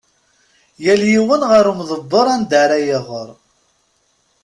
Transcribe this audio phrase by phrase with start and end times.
[0.83, 3.29] Yal yiwen ɣer umdebber anda ara iɣer.